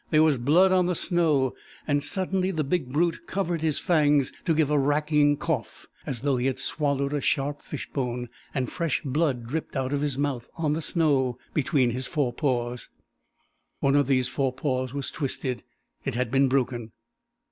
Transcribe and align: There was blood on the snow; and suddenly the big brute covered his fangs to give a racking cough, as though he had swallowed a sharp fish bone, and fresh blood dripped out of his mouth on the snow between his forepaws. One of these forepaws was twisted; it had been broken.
There 0.09 0.23
was 0.23 0.39
blood 0.39 0.71
on 0.71 0.87
the 0.87 0.95
snow; 0.95 1.53
and 1.85 2.01
suddenly 2.03 2.49
the 2.49 2.63
big 2.63 2.91
brute 2.91 3.27
covered 3.27 3.61
his 3.61 3.77
fangs 3.77 4.31
to 4.45 4.55
give 4.55 4.71
a 4.71 4.79
racking 4.79 5.37
cough, 5.37 5.85
as 6.07 6.21
though 6.21 6.37
he 6.37 6.47
had 6.47 6.57
swallowed 6.57 7.13
a 7.13 7.21
sharp 7.21 7.61
fish 7.61 7.87
bone, 7.93 8.27
and 8.51 8.67
fresh 8.71 9.03
blood 9.05 9.45
dripped 9.45 9.75
out 9.75 9.93
of 9.93 10.01
his 10.01 10.17
mouth 10.17 10.49
on 10.57 10.73
the 10.73 10.81
snow 10.81 11.37
between 11.53 11.91
his 11.91 12.07
forepaws. 12.07 12.89
One 13.79 13.95
of 13.95 14.07
these 14.07 14.27
forepaws 14.27 14.91
was 14.91 15.11
twisted; 15.11 15.61
it 16.03 16.15
had 16.15 16.31
been 16.31 16.47
broken. 16.47 16.93